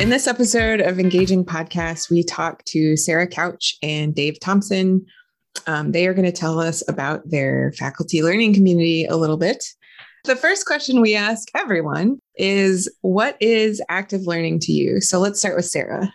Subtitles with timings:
[0.00, 5.04] In this episode of Engaging Podcast, we talk to Sarah Couch and Dave Thompson.
[5.66, 9.62] Um, they are going to tell us about their faculty learning community a little bit.
[10.24, 15.02] The first question we ask everyone is What is active learning to you?
[15.02, 16.10] So let's start with Sarah.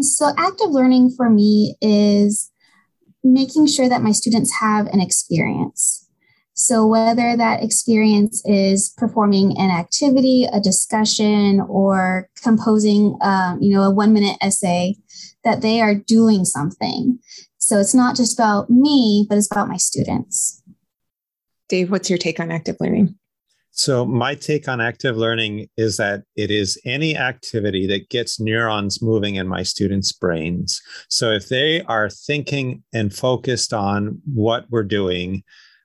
[0.00, 2.50] So, active learning for me is
[3.22, 6.09] making sure that my students have an experience.
[6.60, 13.82] So, whether that experience is performing an activity, a discussion, or composing, um, you know,
[13.82, 14.96] a one minute essay,
[15.42, 17.18] that they are doing something.
[17.56, 20.62] So, it's not just about me, but it's about my students.
[21.70, 23.14] Dave, what's your take on active learning?
[23.70, 29.00] So, my take on active learning is that it is any activity that gets neurons
[29.00, 30.78] moving in my students' brains.
[31.08, 35.42] So, if they are thinking and focused on what we're doing,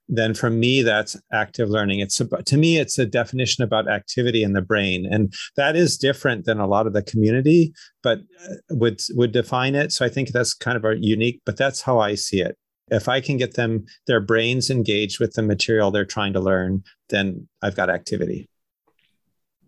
[0.07, 1.99] then for me that's active learning.
[1.99, 5.97] It's about, to me it's a definition about activity in the brain and that is
[5.97, 9.91] different than a lot of the community but uh, would would define it.
[9.91, 12.57] So i think that's kind of a unique but that's how i see it.
[12.91, 16.83] If i can get them their brains engaged with the material they're trying to learn
[17.09, 18.49] then i've got activity.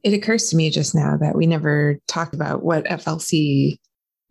[0.04, 3.78] It occurs to me just now that we never talked about what flc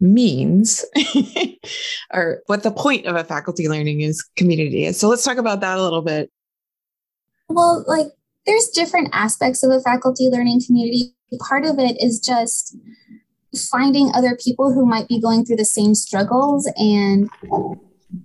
[0.00, 0.84] means
[2.12, 4.98] or what the point of a faculty learning is community is.
[4.98, 6.30] So let's talk about that a little bit.
[7.48, 8.08] Well, like
[8.46, 11.14] there's different aspects of a faculty learning community.
[11.40, 12.76] Part of it is just
[13.70, 17.28] finding other people who might be going through the same struggles and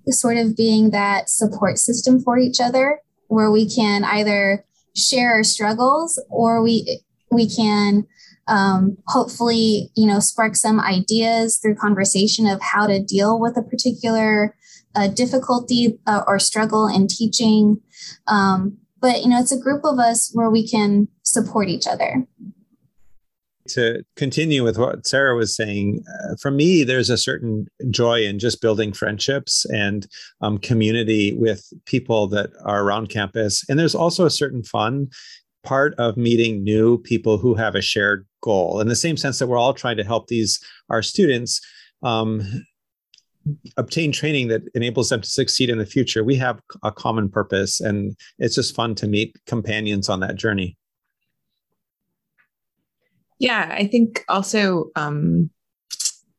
[0.09, 5.43] sort of being that support system for each other where we can either share our
[5.43, 8.05] struggles or we we can
[8.51, 13.63] um, hopefully you know spark some ideas through conversation of how to deal with a
[13.63, 14.55] particular
[14.95, 17.81] uh, difficulty uh, or struggle in teaching
[18.27, 22.27] um, but you know it's a group of us where we can support each other
[23.67, 28.39] to continue with what Sarah was saying, uh, for me, there's a certain joy in
[28.39, 30.07] just building friendships and
[30.41, 33.63] um, community with people that are around campus.
[33.69, 35.07] And there's also a certain fun
[35.63, 38.79] part of meeting new people who have a shared goal.
[38.79, 40.59] In the same sense that we're all trying to help these
[40.89, 41.61] our students
[42.03, 42.65] um,
[43.77, 47.81] obtain training that enables them to succeed in the future we have a common purpose
[47.81, 50.77] and it's just fun to meet companions on that journey.
[53.39, 55.49] Yeah i think also um,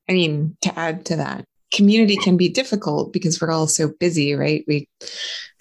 [0.08, 4.34] i mean to add to that community can be difficult because we're all so busy,
[4.34, 4.64] right?
[4.68, 4.88] We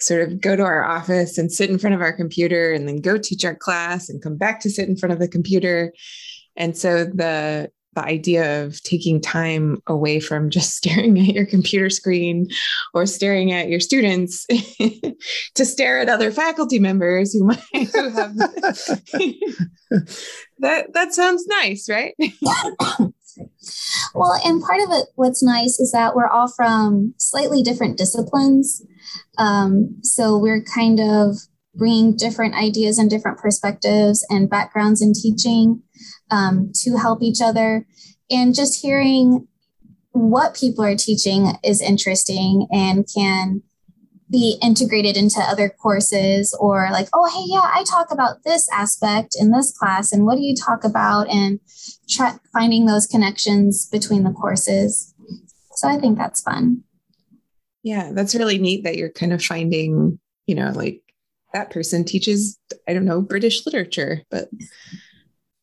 [0.00, 3.00] sort of go to our office and sit in front of our computer and then
[3.00, 5.92] go teach our class and come back to sit in front of the computer.
[6.56, 11.90] And so the the idea of taking time away from just staring at your computer
[11.90, 12.48] screen
[12.94, 14.46] or staring at your students
[15.54, 18.34] to stare at other faculty members who might who have
[20.58, 22.14] that that sounds nice right
[24.14, 28.84] well, and part of it, what's nice is that we're all from slightly different disciplines.
[29.38, 31.36] Um, so we're kind of
[31.74, 35.82] bringing different ideas and different perspectives and backgrounds in teaching
[36.30, 37.86] um, to help each other.
[38.30, 39.48] And just hearing
[40.12, 43.62] what people are teaching is interesting and can
[44.32, 49.36] be integrated into other courses or like oh hey yeah i talk about this aspect
[49.38, 51.28] in this class and what do you talk about?
[51.28, 51.60] And
[52.08, 55.14] try finding those connections between the courses.
[55.76, 56.82] So i think that's fun.
[57.82, 61.02] Yeah that's really neat that you're kind of finding you know like
[61.52, 64.48] that person teaches i don't know british literature but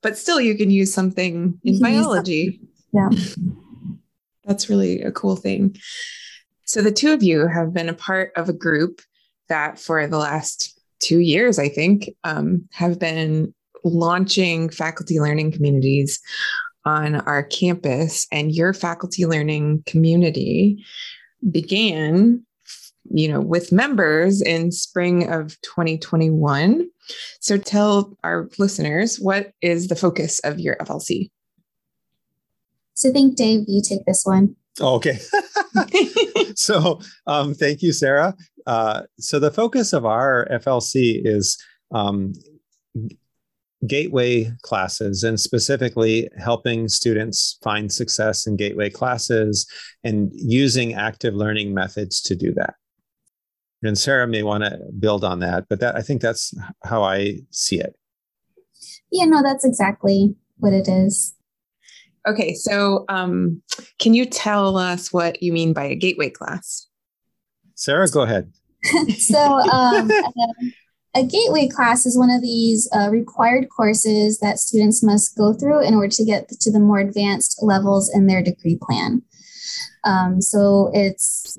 [0.01, 2.61] but still you can use something in biology.
[2.93, 3.09] yeah.
[4.45, 5.75] That's really a cool thing
[6.69, 9.01] so the two of you have been a part of a group
[9.47, 16.19] that for the last two years, I think, um, have been launching faculty learning communities
[16.85, 18.27] on our campus.
[18.31, 20.85] And your faculty learning community
[21.49, 22.45] began
[23.09, 26.87] you know with members in spring of 2021
[27.39, 31.31] so tell our listeners what is the focus of your flc
[32.93, 35.19] so i think dave you take this one Oh, okay.
[36.55, 38.35] so um, thank you, Sarah.
[38.65, 41.57] Uh, so the focus of our FLC is
[41.91, 42.33] um,
[43.87, 49.65] gateway classes and specifically helping students find success in gateway classes
[50.03, 52.75] and using active learning methods to do that.
[53.81, 56.53] And Sarah may want to build on that, but that I think that's
[56.83, 57.95] how I see it.
[59.11, 61.33] Yeah, no, that's exactly what it is.
[62.27, 63.61] Okay, so um,
[63.99, 66.87] can you tell us what you mean by a gateway class?
[67.75, 68.51] Sarah, go ahead.
[69.17, 70.11] so, um,
[71.15, 75.81] a gateway class is one of these uh, required courses that students must go through
[75.81, 79.23] in order to get to the more advanced levels in their degree plan.
[80.03, 81.57] Um, so it's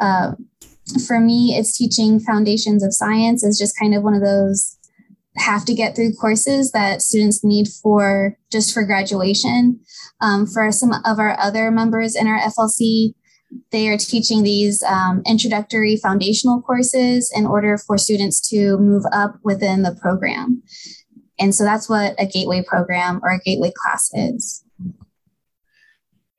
[0.00, 0.32] uh,
[1.06, 4.75] for me, it's teaching foundations of science is just kind of one of those
[5.38, 9.80] have to get through courses that students need for just for graduation.
[10.20, 13.14] Um, for some of our other members in our FLC,
[13.70, 19.36] they are teaching these um, introductory foundational courses in order for students to move up
[19.44, 20.62] within the program.
[21.38, 24.64] And so that's what a gateway program or a gateway class is.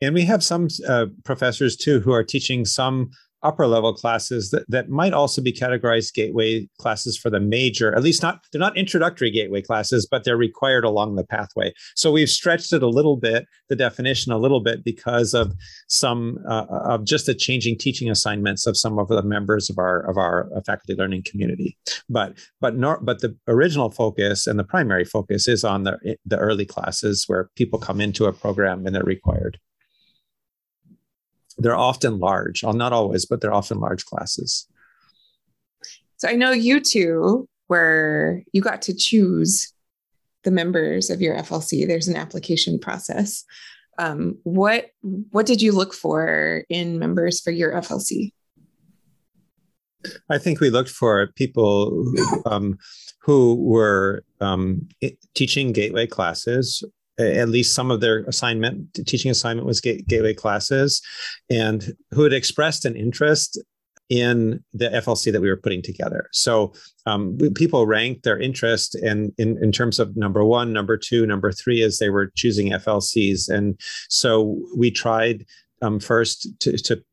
[0.01, 3.11] And we have some uh, professors too who are teaching some
[3.43, 8.03] upper level classes that, that might also be categorized gateway classes for the major at
[8.03, 11.73] least not they're not introductory gateway classes but they're required along the pathway.
[11.95, 15.53] So we've stretched it a little bit the definition a little bit because of
[15.87, 20.01] some uh, of just the changing teaching assignments of some of the members of our
[20.09, 21.77] of our uh, faculty learning community.
[22.09, 26.37] But but nor, but the original focus and the primary focus is on the the
[26.37, 29.59] early classes where people come into a program and they're required
[31.57, 34.67] they're often large, well, not always, but they're often large classes.
[36.17, 39.73] So I know you two where you got to choose
[40.43, 41.87] the members of your FLC.
[41.87, 43.43] There's an application process.
[43.99, 48.31] Um, what what did you look for in members for your FLC?
[50.29, 52.77] I think we looked for people who, um,
[53.21, 54.87] who were um,
[55.33, 56.83] teaching gateway classes
[57.19, 61.01] at least some of their assignment teaching assignment was gateway classes
[61.49, 63.59] and who had expressed an interest
[64.09, 66.29] in the FLC that we were putting together.
[66.31, 66.73] So
[67.05, 71.51] um, people ranked their interest in, in in terms of number one, number two, number
[71.51, 73.79] three as they were choosing FLCs, and
[74.09, 75.45] so we tried
[75.81, 77.03] um, first to to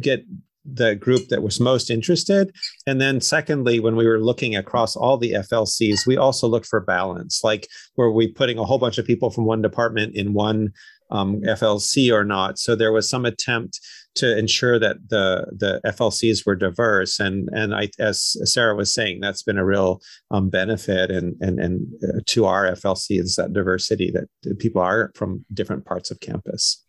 [0.00, 0.24] get
[0.64, 2.54] the group that was most interested.
[2.86, 6.80] And then, secondly, when we were looking across all the FLCs, we also looked for
[6.80, 7.42] balance.
[7.44, 10.72] Like, were we putting a whole bunch of people from one department in one
[11.10, 12.58] um, FLC or not?
[12.58, 13.78] So there was some attempt
[14.16, 17.18] to ensure that the the FLCs were diverse.
[17.20, 20.00] And and I, as Sarah was saying, that's been a real
[20.30, 25.10] um, benefit and and and uh, to our FLC is that diversity that people are
[25.14, 26.82] from different parts of campus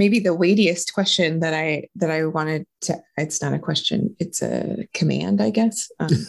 [0.00, 4.40] maybe the weightiest question that I that I wanted to it's not a question, it's
[4.40, 5.92] a command, I guess.
[6.00, 6.08] Um,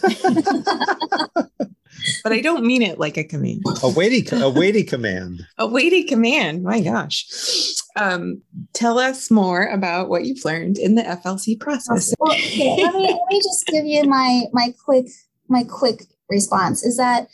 [2.22, 3.62] but I don't mean it like a command.
[3.82, 5.46] A weighty a weighty command.
[5.58, 6.62] a weighty command.
[6.62, 7.26] My gosh.
[7.96, 8.42] Um,
[8.74, 12.14] tell us more about what you've learned in the FLC process.
[12.18, 15.06] Well, okay, let me let me just give you my my quick
[15.48, 17.28] my quick response is that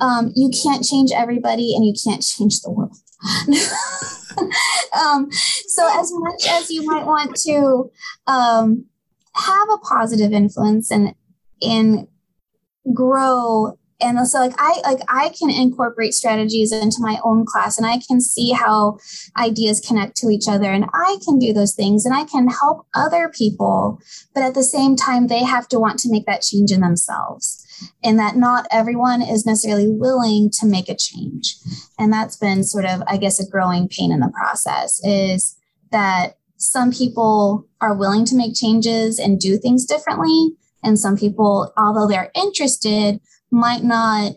[0.00, 2.96] um, you can't change everybody and you can't change the world.
[4.98, 7.90] um, so as much as you might want to
[8.26, 8.86] um,
[9.34, 11.14] have a positive influence and
[11.62, 12.08] and
[12.94, 17.86] grow and so like i like i can incorporate strategies into my own class and
[17.86, 18.98] i can see how
[19.36, 22.86] ideas connect to each other and i can do those things and i can help
[22.94, 24.00] other people
[24.34, 27.66] but at the same time they have to want to make that change in themselves
[28.02, 31.56] and that not everyone is necessarily willing to make a change.
[31.98, 35.56] And that's been sort of, I guess, a growing pain in the process is
[35.90, 40.50] that some people are willing to make changes and do things differently.
[40.82, 44.32] And some people, although they're interested, might not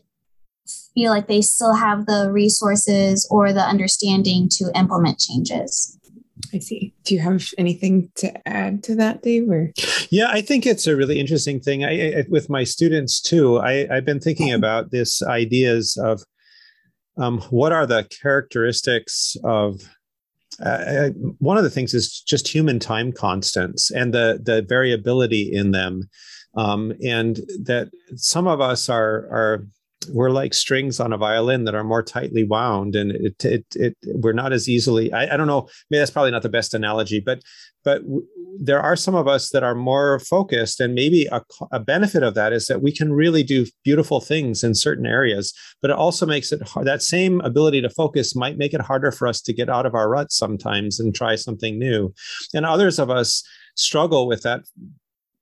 [0.96, 5.98] feel like they still have the resources or the understanding to implement changes.
[6.54, 6.94] I see.
[7.04, 9.50] Do you have anything to add to that, Dave?
[9.50, 9.72] Or
[10.10, 11.84] yeah, I think it's a really interesting thing.
[11.84, 13.60] I, I with my students too.
[13.60, 16.24] I, have been thinking about this ideas of
[17.18, 19.82] um, what are the characteristics of
[20.64, 25.72] uh, one of the things is just human time constants and the the variability in
[25.72, 26.10] them,
[26.56, 29.68] um, and that some of us are are
[30.12, 33.98] we're like strings on a violin that are more tightly wound and it it, it
[34.06, 37.20] we're not as easily I, I don't know maybe that's probably not the best analogy
[37.20, 37.42] but
[37.84, 38.26] but w-
[38.60, 41.42] there are some of us that are more focused and maybe a,
[41.72, 45.54] a benefit of that is that we can really do beautiful things in certain areas
[45.82, 49.12] but it also makes it hard that same ability to focus might make it harder
[49.12, 52.14] for us to get out of our ruts sometimes and try something new.
[52.54, 53.44] And others of us
[53.76, 54.62] struggle with that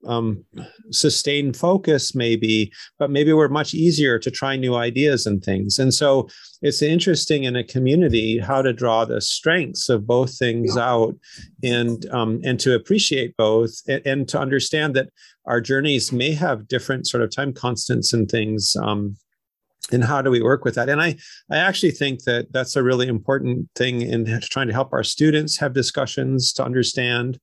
[0.08, 0.44] um,
[0.92, 5.80] sustained focus maybe but maybe we're much easier to try new ideas and things.
[5.80, 6.28] And so
[6.62, 11.16] it's interesting in a community how to draw the strengths of both things out
[11.64, 15.10] and um, and to appreciate both and, and, to understand that
[15.46, 19.16] our journeys may have different sort of time constants and things um,
[19.92, 20.90] and how do we work with that?
[20.90, 21.16] And i
[21.50, 25.58] i actually think that that's a really important thing in trying to help our students
[25.58, 27.40] have discussions to understand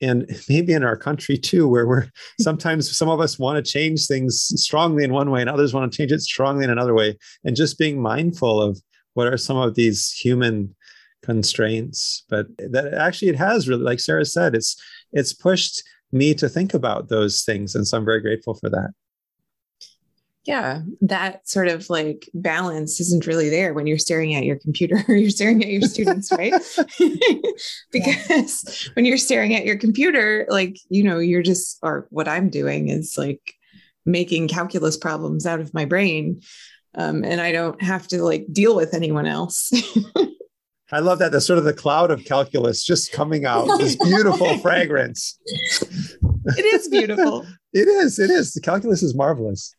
[0.00, 2.08] and maybe in our country too, where we're
[2.40, 5.90] sometimes some of us want to change things strongly in one way and others want
[5.90, 7.16] to change it strongly in another way.
[7.44, 8.80] And just being mindful of
[9.14, 10.74] what are some of these human
[11.22, 12.24] constraints.
[12.28, 14.76] But that actually it has really, like Sarah said, it's
[15.12, 15.82] it's pushed
[16.12, 17.74] me to think about those things.
[17.74, 18.90] And so I'm very grateful for that
[20.44, 25.02] yeah that sort of like balance isn't really there when you're staring at your computer
[25.08, 26.52] or you're staring at your students right
[27.92, 28.92] because yeah.
[28.94, 32.88] when you're staring at your computer like you know you're just or what i'm doing
[32.88, 33.54] is like
[34.06, 36.40] making calculus problems out of my brain
[36.96, 39.72] um, and i don't have to like deal with anyone else
[40.92, 41.32] I love that.
[41.32, 45.36] The sort of the cloud of calculus just coming out, this beautiful fragrance.
[46.56, 47.46] It is beautiful.
[47.72, 48.18] it is.
[48.18, 48.52] It is.
[48.52, 49.74] The calculus is marvelous.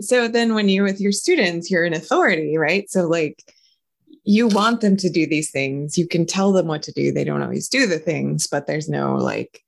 [0.00, 2.88] So then when you're with your students, you're an authority, right?
[2.90, 3.42] So like
[4.24, 5.96] you want them to do these things.
[5.96, 7.12] You can tell them what to do.
[7.12, 9.62] They don't always do the things, but there's no like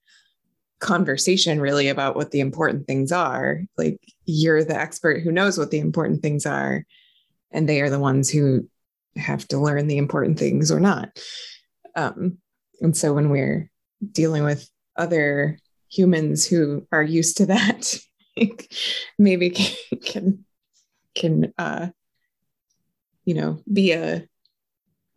[0.80, 3.62] conversation really about what the important things are.
[3.78, 6.84] Like you're the expert who knows what the important things are,
[7.50, 8.68] and they are the ones who
[9.16, 11.18] have to learn the important things or not.
[11.96, 12.38] Um,
[12.80, 13.70] and so when we're
[14.12, 15.58] dealing with other
[15.88, 17.98] humans who are used to that,
[19.18, 19.50] maybe
[20.04, 20.44] can
[21.14, 21.88] can uh
[23.24, 24.26] you know be a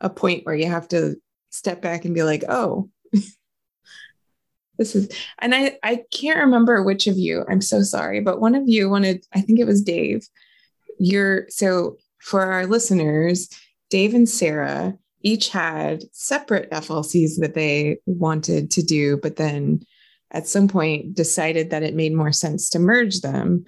[0.02, 1.16] a point where you have to
[1.50, 2.90] step back and be like oh
[4.78, 8.56] this is and i i can't remember which of you i'm so sorry but one
[8.56, 10.28] of you wanted i think it was dave
[11.00, 13.50] you're so for our listeners
[13.90, 19.80] dave and sarah each had separate flcs that they wanted to do but then
[20.34, 23.66] at some point decided that it made more sense to merge them.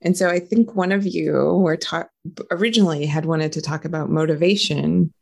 [0.00, 2.08] And so I think one of you were taught
[2.50, 5.12] originally had wanted to talk about motivation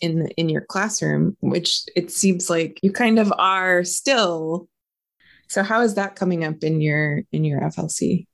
[0.00, 4.68] in the, in your classroom, which it seems like you kind of are still.
[5.48, 8.26] So how is that coming up in your in your FLC?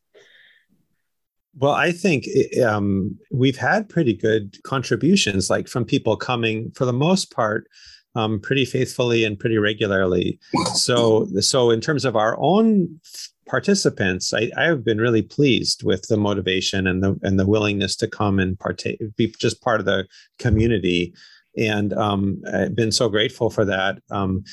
[1.57, 2.27] Well, I think
[2.67, 7.69] um, we've had pretty good contributions, like from people coming for the most part
[8.15, 10.39] um, pretty faithfully and pretty regularly.
[10.75, 13.01] So, so in terms of our own
[13.47, 17.97] participants, I, I have been really pleased with the motivation and the and the willingness
[17.97, 20.07] to come and partake, be just part of the
[20.39, 21.15] community,
[21.57, 23.99] and um, I've been so grateful for that.
[24.11, 24.45] Um,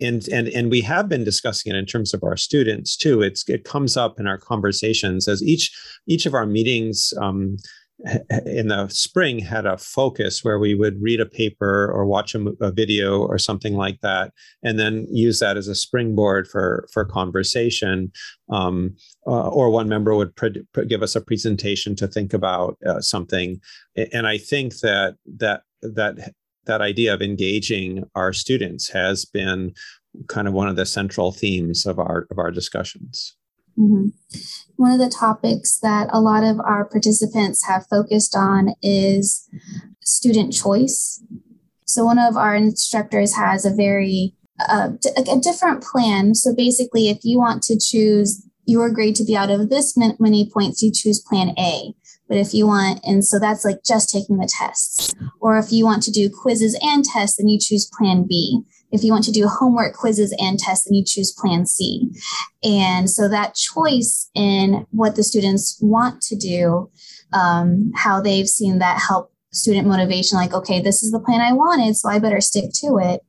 [0.00, 3.22] and and and we have been discussing it in terms of our students too.
[3.22, 7.12] It's it comes up in our conversations as each each of our meetings.
[7.20, 7.56] Um,
[8.46, 12.52] in the spring had a focus where we would read a paper or watch a,
[12.60, 17.04] a, video or something like that and then use that as a springboard for for
[17.04, 18.12] conversation.
[18.50, 18.94] Um,
[19.26, 23.00] uh, or one member would pre- pre- give us a presentation to think about uh,
[23.00, 23.60] something.
[24.12, 26.32] And i think that that that
[26.66, 29.72] that idea of engaging our students has been
[30.28, 33.37] kind of one of the central themes of our of our discussions
[33.78, 34.08] Mm-hmm.
[34.76, 39.48] One of the topics that a lot of our participants have focused on is
[40.02, 41.22] student choice.
[41.84, 44.34] So, one of our instructors has a very
[44.68, 46.34] uh, a different plan.
[46.34, 50.50] So, basically, if you want to choose your grade to be out of this many
[50.50, 51.94] points, you choose plan A.
[52.28, 55.14] But if you want, and so that's like just taking the tests.
[55.40, 58.60] Or if you want to do quizzes and tests, then you choose plan B.
[58.90, 62.08] If you want to do homework, quizzes, and tests, then you choose plan C.
[62.62, 66.90] And so that choice in what the students want to do,
[67.32, 71.52] um, how they've seen that help student motivation like okay this is the plan i
[71.52, 73.20] wanted so i better stick to it.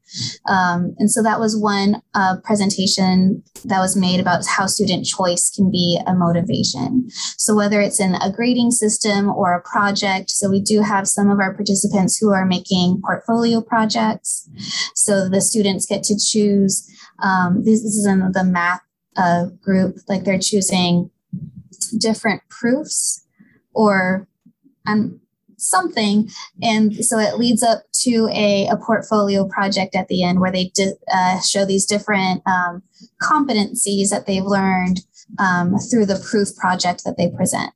[0.48, 5.52] Um, and so that was one uh, presentation that was made about how student choice
[5.56, 7.08] can be a motivation.
[7.38, 11.30] So whether it's in a grading system or a project so we do have some
[11.30, 14.50] of our participants who are making portfolio projects.
[14.96, 16.90] So the students get to choose
[17.22, 18.82] um, this, this is in the math
[19.16, 21.12] uh, group like they're choosing
[21.98, 23.26] different proofs
[23.74, 24.28] or
[24.88, 25.20] um,
[25.60, 26.30] something.
[26.62, 30.72] And so it leads up to a, a portfolio project at the end where they
[30.76, 32.82] di- uh, show these different um,
[33.22, 35.02] competencies that they've learned
[35.38, 37.74] um, through the proof project that they present.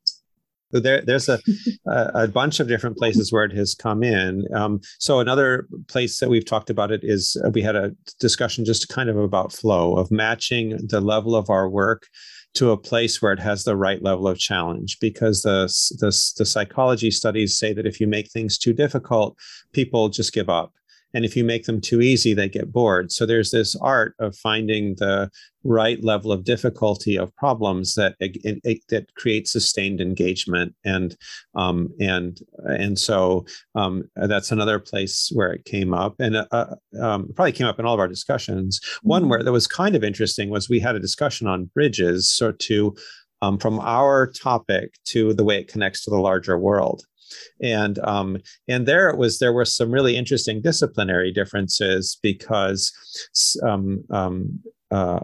[0.74, 1.40] So there, there's a,
[1.86, 4.48] a, bunch of different places where it has come in.
[4.56, 8.66] Um, so another place that we've talked about it is uh, we had a discussion
[8.66, 12.08] just kind of about flow of matching the level of our work
[12.56, 15.66] to a place where it has the right level of challenge because the,
[16.00, 19.38] the, the psychology studies say that if you make things too difficult
[19.72, 20.74] people just give up
[21.14, 23.12] and if you make them too easy they get bored.
[23.12, 25.30] So there's this art of finding the
[25.64, 30.76] right level of difficulty of problems that it, it, that create sustained engagement.
[30.84, 31.16] And
[31.56, 36.16] um, and and so um, that's another place where it came up.
[36.20, 38.80] And uh, uh um, probably came up in all of our discussions.
[39.02, 39.46] One where mm-hmm.
[39.46, 42.96] that was kind of interesting was we had a discussion on bridges so to
[43.42, 47.04] um, from our topic to the way it connects to the larger world
[47.62, 48.38] and um,
[48.68, 52.92] and there it was there were some really interesting disciplinary differences because
[53.64, 54.60] um, um,
[54.92, 55.20] uh,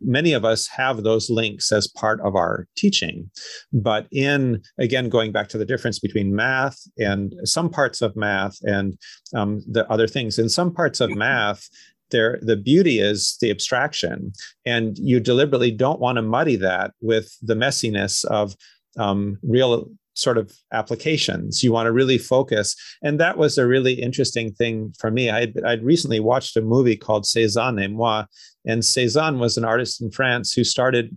[0.00, 3.30] many of us have those links as part of our teaching.
[3.72, 8.56] But in again going back to the difference between math and some parts of math
[8.62, 8.98] and
[9.34, 11.68] um, the other things in some parts of math
[12.10, 14.32] there the beauty is the abstraction.
[14.64, 18.54] And you deliberately don't want to muddy that with the messiness of
[18.98, 21.62] um, real sort of applications.
[21.62, 22.74] You want to really focus.
[23.02, 25.30] And that was a really interesting thing for me.
[25.30, 28.24] I'd, I'd recently watched a movie called Cezanne et moi.
[28.66, 31.16] And Cezanne was an artist in France who started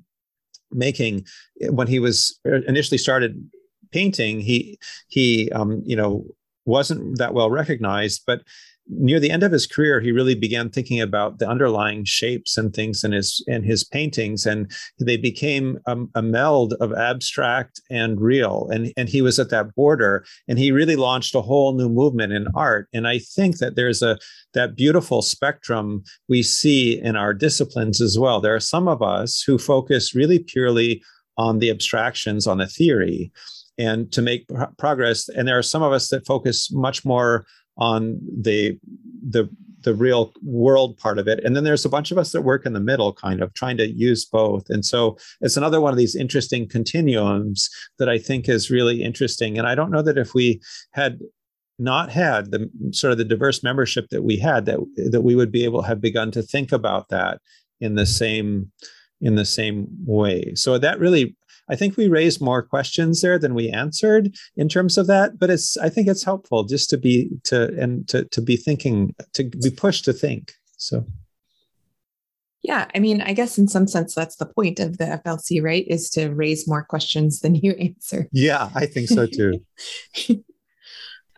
[0.72, 1.26] making,
[1.70, 3.44] when he was initially started
[3.92, 4.78] painting, he,
[5.08, 6.24] he, um, you know,
[6.66, 8.44] wasn't that well recognized, but
[8.92, 12.74] near the end of his career, he really began thinking about the underlying shapes and
[12.74, 18.20] things in his in his paintings, and they became a, a, meld of abstract and
[18.20, 18.68] real.
[18.72, 22.34] And and he was at that border, and he really launched a whole new movement
[22.34, 22.88] in art.
[22.94, 24.18] And I think that there's a
[24.54, 28.42] that beautiful spectrum we see in our disciplines as well.
[28.42, 31.02] There are some of us who focus really purely
[31.38, 33.32] on the abstractions, on the theory,
[33.78, 35.30] and to make progress.
[35.30, 37.46] And there are some of us that focus much more
[37.78, 38.78] on the
[39.28, 39.50] the
[39.84, 41.44] the real world part of it.
[41.44, 43.78] And then there's a bunch of us that work in the middle kind of trying
[43.78, 44.70] to use both.
[44.70, 49.58] And so it's another one of these interesting continuums that i think is really interesting.
[49.58, 50.62] And i don't know that if we
[50.92, 51.20] had
[51.80, 55.52] not had the sort of the diverse membership that we had that that we would
[55.52, 57.40] be able to have begun to think about that
[57.80, 58.72] in the same
[59.22, 60.54] in the same way.
[60.56, 61.36] So that really
[61.72, 65.40] I think we raised more questions there than we answered in terms of that.
[65.40, 69.16] But it's I think it's helpful just to be to and to to be thinking
[69.34, 70.54] to be pushed to think.
[70.78, 71.06] So.
[72.64, 75.84] Yeah, I mean, I guess in some sense that's the point of the FLC, right?
[75.88, 78.28] Is to raise more questions than you answer.
[78.32, 79.62] Yeah, I think so too.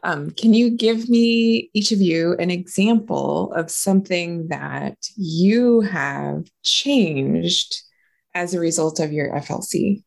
[0.03, 6.45] um, can you give me each of you an example of something that you have
[6.63, 7.83] changed
[8.33, 10.03] as a result of your FLC?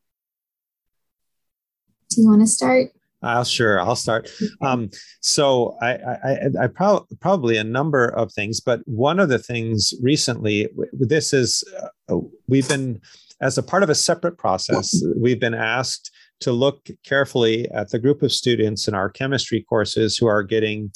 [2.10, 2.90] Do you want to start?
[3.22, 3.80] I'll sure.
[3.80, 4.30] I'll start.
[4.60, 4.90] Um,
[5.20, 9.94] so I, I, I pro- probably a number of things, but one of the things
[10.02, 11.64] recently, this is
[12.08, 13.00] uh, we've been
[13.40, 15.02] as a part of a separate process.
[15.16, 20.16] We've been asked to look carefully at the group of students in our chemistry courses
[20.16, 20.92] who are getting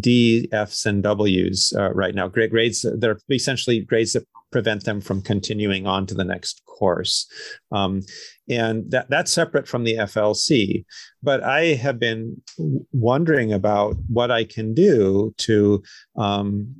[0.00, 2.28] D, Fs, and Ws uh, right now.
[2.28, 2.84] Grades.
[2.98, 7.26] They're essentially grades that prevent them from continuing on to the next course.
[7.72, 8.02] Um,
[8.48, 10.84] and that, that's separate from the FLC.
[11.22, 12.40] But I have been
[12.92, 15.82] wondering about what I can do to
[16.16, 16.74] um,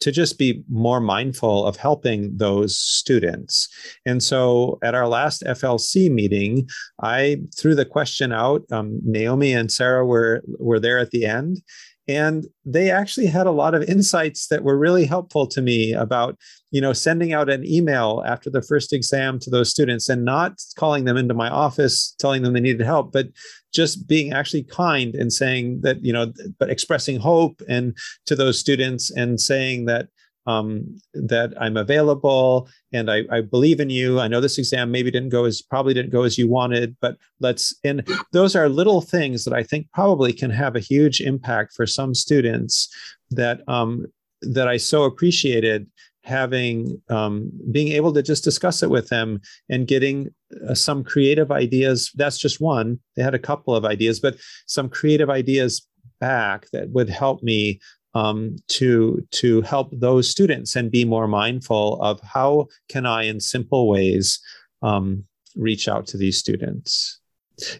[0.00, 3.68] to just be more mindful of helping those students.
[4.04, 6.68] And so at our last FLC meeting,
[7.00, 8.64] I threw the question out.
[8.72, 11.62] Um, Naomi and Sarah were were there at the end,
[12.08, 16.36] and they actually had a lot of insights that were really helpful to me about
[16.70, 20.60] you know sending out an email after the first exam to those students and not
[20.76, 23.28] calling them into my office telling them they needed help but
[23.72, 28.58] just being actually kind and saying that you know but expressing hope and to those
[28.58, 30.08] students and saying that
[30.46, 34.18] um, that I'm available and I, I, believe in you.
[34.18, 37.16] I know this exam maybe didn't go as probably didn't go as you wanted, but
[37.40, 41.74] let's and those are little things that I think probably can have a huge impact
[41.74, 42.88] for some students
[43.30, 44.06] that um,
[44.42, 45.86] that I so appreciated
[46.24, 50.28] having um, being able to just discuss it with them and getting
[50.68, 52.10] uh, some creative ideas.
[52.14, 52.98] That's just one.
[53.16, 55.86] They had a couple of ideas, but some creative ideas
[56.20, 57.80] back that would help me
[58.14, 63.40] um, to to help those students and be more mindful of how can I, in
[63.40, 64.40] simple ways,
[64.82, 65.24] um,
[65.56, 67.20] reach out to these students.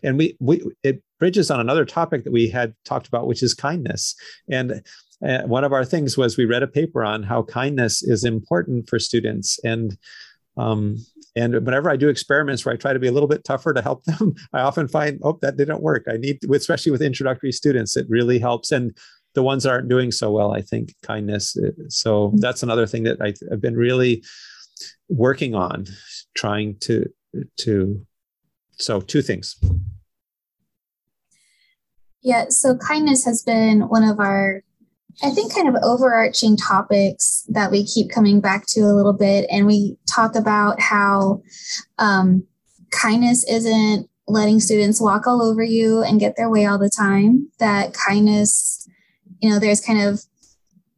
[0.03, 3.55] And we we it bridges on another topic that we had talked about, which is
[3.55, 4.14] kindness.
[4.51, 4.83] And
[5.27, 8.88] uh, one of our things was we read a paper on how kindness is important
[8.88, 9.97] for students and
[10.57, 10.99] um,
[11.35, 13.83] and whenever I do experiments where I try to be a little bit tougher to
[13.83, 16.05] help them, I often find, oh, that didn't work.
[16.09, 18.71] I need, especially with introductory students, it really helps.
[18.71, 18.97] And
[19.35, 21.57] the ones that aren't doing so well, I think kindness.
[21.57, 24.23] Uh, so that's another thing that I, have been really
[25.09, 25.87] working on,
[26.35, 27.07] trying to
[27.59, 28.07] to.
[28.79, 29.57] So two things.
[32.23, 34.62] Yeah, so kindness has been one of our
[35.23, 39.47] I think kind of overarching topics that we keep coming back to a little bit,
[39.51, 41.42] and we talk about how
[41.99, 42.47] um,
[42.90, 47.49] kindness isn't letting students walk all over you and get their way all the time.
[47.59, 48.82] That kindness,
[49.43, 50.23] you know, there's kind of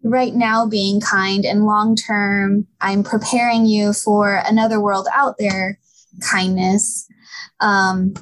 [0.04, 5.78] right now being kind and long term, I'm preparing you for another world out there
[6.30, 7.08] kindness.
[7.60, 8.14] Um,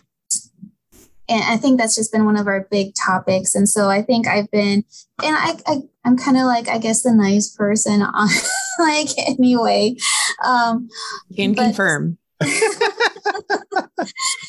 [1.29, 3.55] and I think that's just been one of our big topics.
[3.55, 4.85] And so I think I've been,
[5.23, 8.29] and I, I I'm kind of like I guess the nice person on
[8.79, 9.97] like anyway.
[10.45, 10.89] Um,
[11.35, 12.19] Can but, confirm.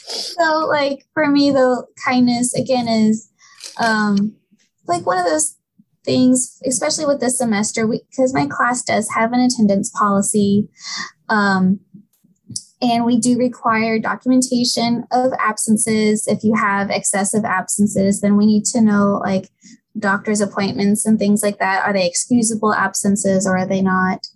[0.08, 3.30] so like for me the kindness again is
[3.80, 4.36] um
[4.88, 5.56] like one of those
[6.06, 10.68] things especially with this semester because my class does have an attendance policy
[11.30, 11.80] um
[12.84, 16.28] and we do require documentation of absences.
[16.28, 19.50] If you have excessive absences, then we need to know like
[19.98, 21.86] doctor's appointments and things like that.
[21.86, 24.28] Are they excusable absences or are they not?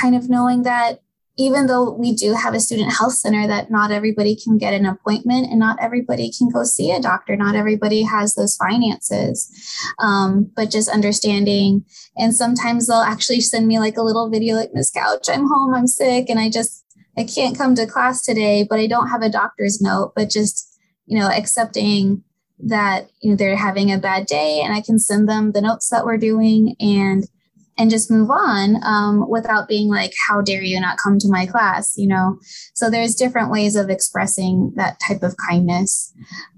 [0.00, 1.02] Kind of knowing that
[1.38, 4.84] even though we do have a student health center that not everybody can get an
[4.84, 9.50] appointment and not everybody can go see a doctor not everybody has those finances.
[9.98, 11.84] Um, but just understanding
[12.16, 15.74] and sometimes they'll actually send me like a little video like miss couch i'm home
[15.74, 16.84] i'm sick and i just
[17.18, 20.78] I can't come to class today, but I don't have a doctor's note, but just,
[21.06, 22.22] you know, accepting
[22.60, 25.90] that, you know, they're having a bad day and I can send them the notes
[25.90, 27.24] that we're doing and,
[27.78, 31.46] and just move on um, without being like, how dare you not come to my
[31.46, 32.38] class, you know?
[32.74, 36.12] So there's different ways of expressing that type of kindness.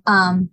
[0.06, 0.48] Um,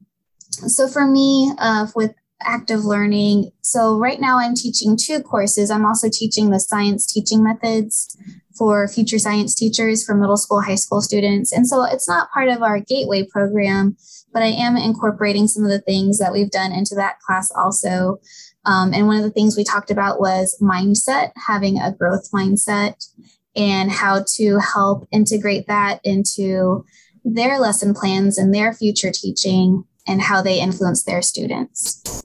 [0.52, 3.52] so for me, uh, with active learning.
[3.62, 5.72] So right now I'm teaching two courses.
[5.72, 8.16] I'm also teaching the science teaching methods
[8.58, 11.52] for future science teachers for middle school, high school students.
[11.52, 13.98] And so it's not part of our gateway program,
[14.34, 18.20] but I am incorporating some of the things that we've done into that class also.
[18.68, 23.10] Um, and one of the things we talked about was mindset, having a growth mindset,
[23.56, 26.86] and how to help integrate that into
[27.24, 32.22] their lesson plans and their future teaching and how they influence their students.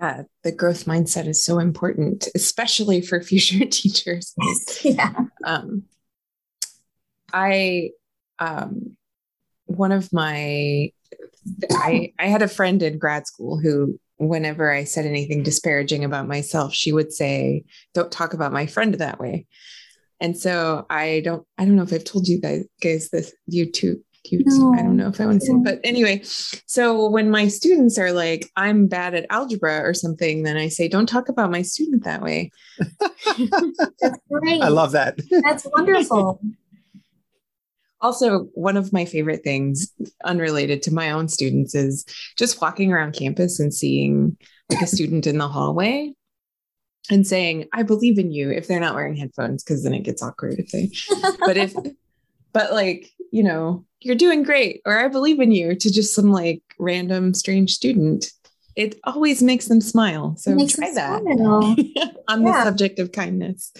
[0.00, 4.34] Yeah, the growth mindset is so important, especially for future teachers.
[4.82, 5.12] yeah.
[5.44, 5.84] Um,
[7.32, 7.90] I,
[8.38, 8.96] um,
[9.66, 10.92] one of my,
[11.70, 16.28] I, I had a friend in grad school who, whenever I said anything disparaging about
[16.28, 19.46] myself, she would say, "Don't talk about my friend that way."
[20.20, 23.70] And so I don't, I don't know if I've told you guys, guys this, you
[23.70, 24.42] two, cute.
[24.46, 24.74] No.
[24.74, 26.22] I don't know if I want to say, but anyway.
[26.66, 30.88] So when my students are like, I'm bad at algebra or something, then I say,
[30.88, 32.50] don't talk about my student that way.
[34.00, 34.62] That's great.
[34.62, 35.18] I love that.
[35.44, 36.40] That's wonderful.
[38.00, 39.92] Also, one of my favorite things,
[40.24, 42.04] unrelated to my own students, is
[42.36, 44.36] just walking around campus and seeing
[44.70, 46.12] like a student in the hallway
[47.10, 50.22] and saying, I believe in you if they're not wearing headphones, because then it gets
[50.22, 50.90] awkward if they,
[51.40, 51.74] but if,
[52.52, 56.30] but like, you know, you're doing great or I believe in you to just some
[56.30, 58.30] like random strange student.
[58.76, 60.36] It always makes them smile.
[60.36, 61.22] So try that
[62.28, 62.52] on yeah.
[62.52, 63.72] the subject of kindness.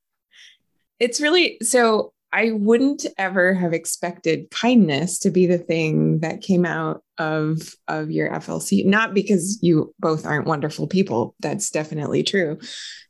[1.00, 6.64] it's really so I wouldn't ever have expected kindness to be the thing that came
[6.64, 11.34] out of of your FLC not because you both aren't wonderful people.
[11.40, 12.58] That's definitely true.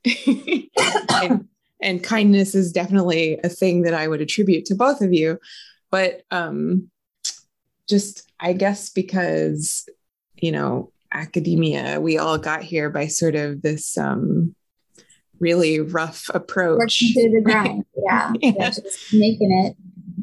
[1.22, 1.48] And,
[1.83, 5.38] and kindness is definitely a thing that I would attribute to both of you.
[5.90, 6.90] But um,
[7.88, 9.87] just I guess because
[10.37, 14.54] you know academia, we all got here by sort of this um,
[15.40, 17.03] really rough approach.
[17.16, 18.53] Working the grind, yeah, yeah.
[18.59, 19.76] yeah, just making it.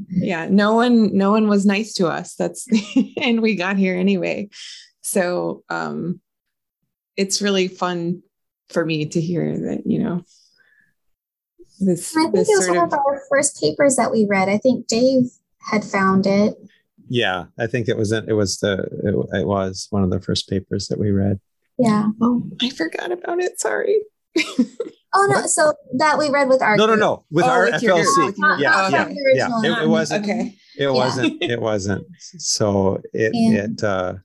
[0.09, 2.35] Yeah, no one, no one was nice to us.
[2.35, 2.67] That's
[3.21, 4.49] and we got here anyway.
[5.01, 6.21] So um,
[7.15, 8.21] it's really fun
[8.69, 10.23] for me to hear that you know
[11.79, 12.15] this.
[12.15, 14.49] I think this it was one of, of our first papers that we read.
[14.49, 15.25] I think Dave
[15.59, 16.55] had found it.
[17.09, 20.49] Yeah, I think it was it was the it, it was one of the first
[20.49, 21.39] papers that we read.
[21.77, 22.07] Yeah.
[22.21, 23.59] Oh, I forgot about it.
[23.59, 24.01] Sorry.
[25.13, 25.47] oh no!
[25.47, 28.37] So that we read with our no, no, no, with oh, our with FLC.
[28.37, 29.49] Your, yeah, yeah, yeah.
[29.63, 30.23] It, it, wasn't.
[30.23, 30.55] Okay.
[30.77, 30.89] It yeah.
[30.89, 31.43] wasn't.
[31.43, 32.05] It wasn't.
[32.19, 33.83] So it it.
[33.83, 34.15] uh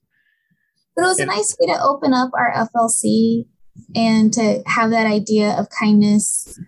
[0.97, 3.47] But it was it, a nice way to open up our FLC
[3.95, 6.59] and to have that idea of kindness,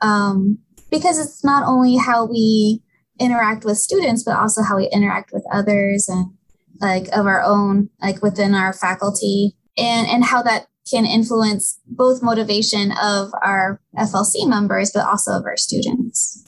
[0.00, 0.58] um,
[0.90, 2.82] because it's not only how we
[3.18, 6.32] interact with students, but also how we interact with others and
[6.80, 12.22] like of our own, like within our faculty and, and how that can influence both
[12.22, 16.44] motivation of our FLC members, but also of our students.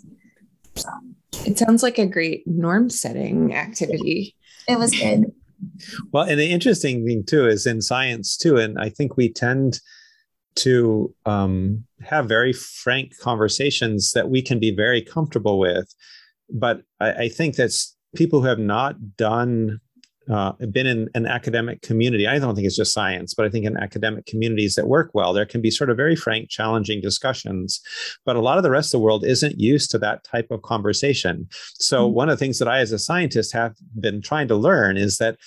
[0.75, 0.89] So.
[1.45, 4.35] It sounds like a great norm setting activity.
[4.69, 5.33] It was good.
[6.13, 9.81] Well, and the interesting thing too is in science too, and I think we tend
[10.57, 15.93] to um, have very frank conversations that we can be very comfortable with.
[16.51, 19.81] But I, I think that's people who have not done
[20.31, 22.27] uh, been in an academic community.
[22.27, 25.33] I don't think it's just science, but I think in academic communities that work well,
[25.33, 27.81] there can be sort of very frank, challenging discussions.
[28.25, 30.63] But a lot of the rest of the world isn't used to that type of
[30.63, 31.49] conversation.
[31.79, 32.15] So, mm-hmm.
[32.15, 35.19] one of the things that I, as a scientist, have been trying to learn is
[35.19, 35.39] that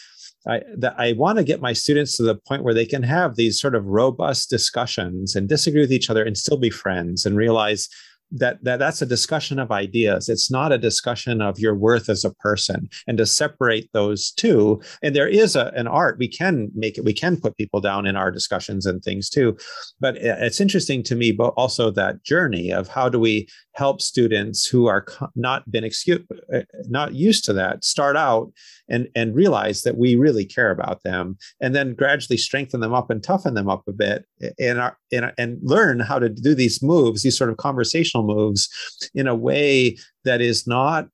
[0.47, 3.35] I, that I want to get my students to the point where they can have
[3.35, 7.35] these sort of robust discussions and disagree with each other and still be friends and
[7.35, 7.89] realize
[8.31, 10.29] that, that that's a discussion of ideas.
[10.29, 14.81] It's not a discussion of your worth as a person and to separate those two.
[15.01, 16.17] And there is a, an art.
[16.19, 19.57] We can make it we can put people down in our discussions and things too.
[19.99, 24.65] But it's interesting to me but also that journey of how do we help students
[24.65, 26.19] who are not been excuse,
[26.53, 28.51] uh, not used to that start out
[28.89, 33.09] and and realize that we really care about them and then gradually strengthen them up
[33.09, 34.25] and toughen them up a bit
[34.59, 38.69] and our, and, and learn how to do these moves these sort of conversational moves
[39.13, 41.07] in a way that is not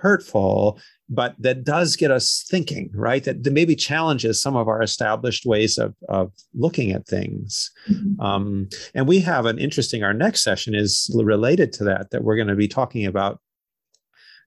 [0.00, 0.78] hurtful
[1.10, 3.24] but that does get us thinking, right?
[3.24, 7.72] That, that maybe challenges some of our established ways of, of looking at things.
[7.90, 8.20] Mm-hmm.
[8.20, 12.36] Um, and we have an interesting, our next session is related to that, that we're
[12.36, 13.40] going to be talking about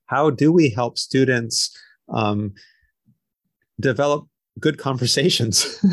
[0.06, 1.76] how do we help students
[2.08, 2.54] um,
[3.78, 4.26] develop
[4.58, 5.84] good conversations.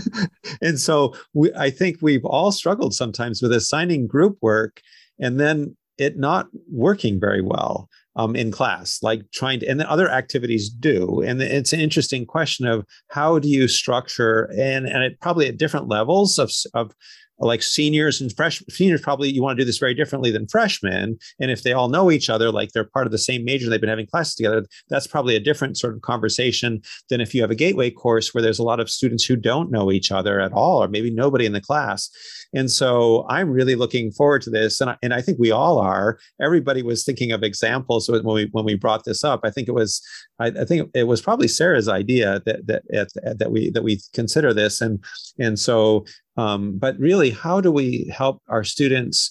[0.61, 4.79] and so we, I think we've all struggled sometimes with assigning group work
[5.19, 9.87] and then it not working very well um, in class, like trying to, and then
[9.87, 11.21] other activities do.
[11.21, 15.57] And it's an interesting question of how do you structure, and and it probably at
[15.57, 16.93] different levels of of
[17.41, 21.17] like seniors and fresh seniors probably you want to do this very differently than freshmen
[21.39, 23.73] and if they all know each other like they're part of the same major and
[23.73, 27.41] they've been having classes together that's probably a different sort of conversation than if you
[27.41, 30.39] have a gateway course where there's a lot of students who don't know each other
[30.39, 32.09] at all or maybe nobody in the class.
[32.53, 35.79] And so i'm really looking forward to this and I, and I think we all
[35.79, 36.19] are.
[36.41, 39.41] Everybody was thinking of examples when we when we brought this up.
[39.43, 40.01] I think it was
[40.39, 44.53] i, I think it was probably sarah's idea that that that we that we consider
[44.53, 45.03] this and
[45.39, 46.05] and so
[46.37, 49.29] um, but really, how do we help our students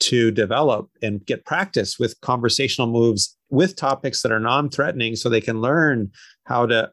[0.00, 5.40] to develop and get practice with conversational moves with topics that are non-threatening, so they
[5.40, 6.10] can learn
[6.44, 6.90] how to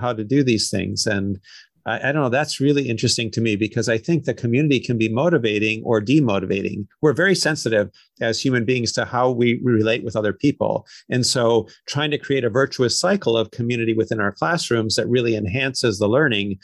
[0.00, 1.06] how to do these things?
[1.06, 1.38] And
[1.86, 2.28] I, I don't know.
[2.28, 6.86] That's really interesting to me because I think the community can be motivating or demotivating.
[7.00, 7.90] We're very sensitive
[8.20, 10.86] as human beings to how we relate with other people.
[11.08, 15.36] And so trying to create a virtuous cycle of community within our classrooms that really
[15.36, 16.58] enhances the learning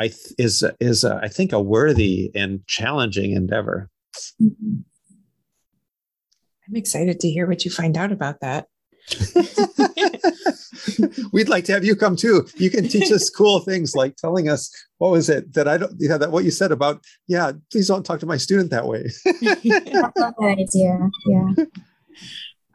[0.00, 3.90] I th- is is I think a worthy and challenging endeavor.
[4.42, 4.78] Mm-hmm.
[6.68, 8.66] I'm excited to hear what you find out about that.
[11.32, 12.46] We'd like to have you come too.
[12.56, 15.92] You can teach us cool things like telling us what was it that I don't
[15.98, 19.10] yeah that what you said about yeah please don't talk to my student that way.
[19.24, 21.10] That's a good idea.
[21.26, 21.64] Yeah.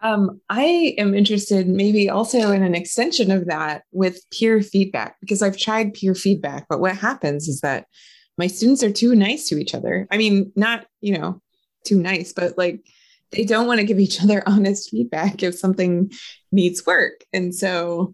[0.05, 5.41] Um, I am interested maybe also in an extension of that with peer feedback because
[5.41, 7.87] I've tried peer feedback, but what happens is that
[8.37, 10.07] my students are too nice to each other.
[10.11, 11.41] I mean, not, you know,
[11.85, 12.85] too nice, but like
[13.31, 16.11] they don't want to give each other honest feedback if something
[16.51, 17.23] needs work.
[17.33, 18.13] And so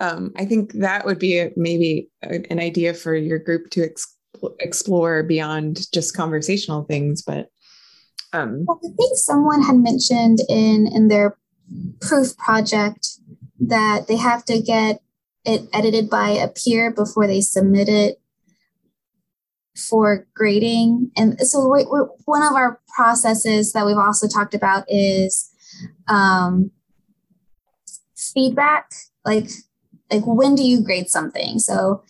[0.00, 3.84] um, I think that would be a, maybe a, an idea for your group to
[3.84, 4.16] ex-
[4.58, 7.46] explore beyond just conversational things, but
[8.32, 11.36] um, well, I think someone had mentioned in in their
[12.00, 13.08] proof project
[13.60, 15.00] that they have to get
[15.44, 18.20] it edited by a peer before they submit it
[19.76, 21.10] for grading.
[21.16, 21.82] And so we,
[22.24, 25.50] one of our processes that we've also talked about is
[26.08, 26.70] um,
[28.16, 28.90] feedback.
[29.24, 29.48] Like
[30.10, 31.58] like when do you grade something?
[31.58, 32.02] So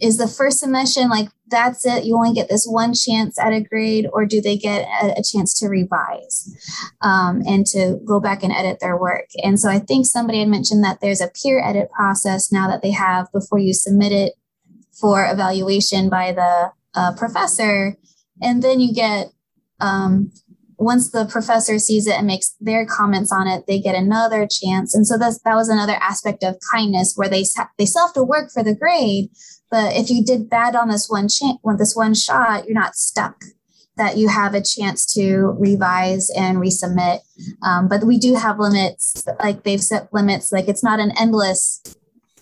[0.00, 2.04] is the first submission like that's it.
[2.04, 5.22] You only get this one chance at a grade or do they get a, a
[5.22, 6.54] chance to revise
[7.00, 9.28] um, and to go back and edit their work?
[9.42, 12.82] And so i think somebody had mentioned that there's a peer edit process now that
[12.82, 14.34] they have before you submit it
[15.00, 17.96] for evaluation by the uh, professor.
[18.42, 19.28] And then you get
[19.80, 20.32] um,
[20.78, 24.94] once the professor sees it and makes their comments on it, they get another chance.
[24.94, 27.44] And so that's, that was another aspect of kindness where they,
[27.78, 29.30] they still have to work for the grade,
[29.70, 32.96] but if you did bad on this one chance, with this one shot, you're not
[32.96, 33.44] stuck.
[33.96, 37.18] That you have a chance to revise and resubmit.
[37.64, 40.52] Um, but we do have limits, like they've set limits.
[40.52, 41.82] Like it's not an endless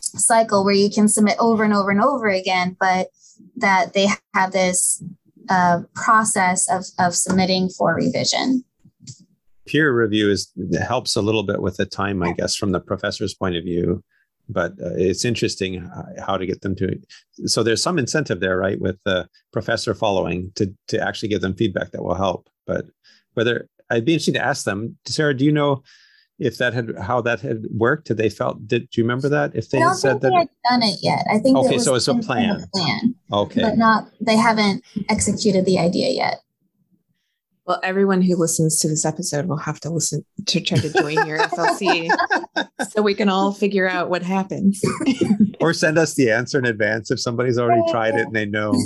[0.01, 3.09] cycle where you can submit over and over and over again, but
[3.57, 5.03] that they have this
[5.49, 8.63] uh, process of, of submitting for revision
[9.67, 13.35] peer review is helps a little bit with the time i guess from the professor's
[13.35, 14.03] point of view
[14.49, 15.91] but uh, it's interesting
[16.25, 16.99] how to get them to
[17.45, 21.55] so there's some incentive there right with the professor following to to actually give them
[21.55, 22.87] feedback that will help but
[23.35, 25.83] whether i'd be interested to ask them sarah do you know
[26.39, 28.09] if that had how that had worked?
[28.09, 29.55] Did they felt did do you remember that?
[29.55, 31.25] If they said that they done it yet.
[31.31, 32.67] I think okay so it's a plan.
[32.75, 33.63] plan okay.
[33.63, 36.43] but not they haven't executed the idea yet
[37.67, 41.27] Well, everyone who listens to this episode will have to listen to try to join
[41.27, 42.09] your FLC
[42.91, 44.81] so we can all figure out what happens.
[45.61, 48.73] or send us the answer in advance if somebody's already tried it and they know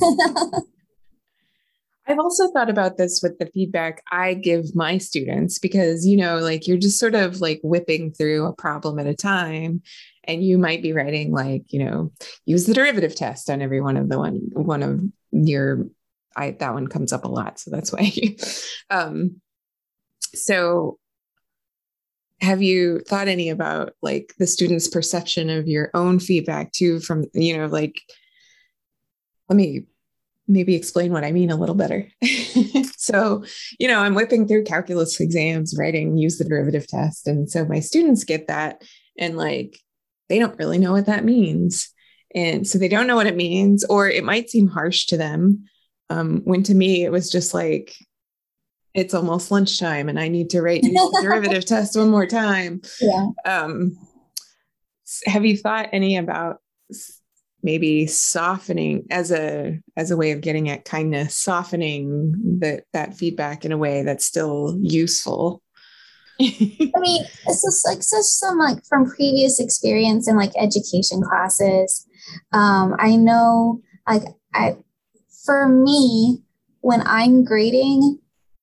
[2.07, 6.39] I've also thought about this with the feedback I give my students because, you know,
[6.39, 9.83] like you're just sort of like whipping through a problem at a time.
[10.25, 12.11] And you might be writing like, you know,
[12.47, 15.87] use the derivative test on every one of the one one of your
[16.37, 17.59] I that one comes up a lot.
[17.59, 18.13] So that's why.
[18.91, 19.41] um
[20.35, 20.99] so
[22.41, 27.25] have you thought any about like the student's perception of your own feedback too from
[27.35, 28.01] you know like
[29.49, 29.85] let me
[30.51, 32.09] maybe explain what I mean a little better.
[32.97, 33.45] so,
[33.79, 37.29] you know, I'm whipping through calculus exams, writing use the derivative test.
[37.29, 38.83] And so my students get that
[39.17, 39.79] and like
[40.29, 41.89] they don't really know what that means.
[42.35, 45.65] And so they don't know what it means, or it might seem harsh to them.
[46.11, 47.95] Um, when to me, it was just like,
[48.93, 52.83] it's almost lunchtime and I need to write the derivative test one more time.
[53.01, 53.97] yeah Um,
[55.27, 56.59] have you thought any about
[57.63, 63.65] maybe softening as a as a way of getting at kindness, softening that that feedback
[63.65, 65.63] in a way that's still useful?
[66.41, 66.45] I
[66.99, 72.07] mean, it's just like just some like from previous experience in like education classes.
[72.53, 74.77] Um, I know like I
[75.45, 76.43] for me,
[76.81, 78.19] when I'm grading,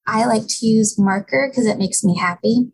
[0.06, 2.72] I like to use marker because it makes me happy.